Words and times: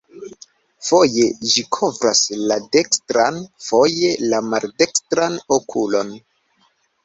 Foje 0.87 1.25
ĝi 1.51 1.63
kovras 1.77 2.23
la 2.53 2.57
dekstran, 2.77 3.39
foje 3.69 4.11
la 4.35 4.43
maldekstran 4.49 5.41
okulon. 5.61 6.15